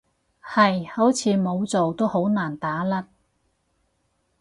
[0.43, 3.05] 係，好似冇做都好難打甩